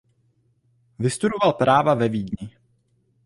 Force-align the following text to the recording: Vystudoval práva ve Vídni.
Vystudoval 0.99 1.53
práva 1.53 1.93
ve 1.93 2.09
Vídni. 2.09 2.57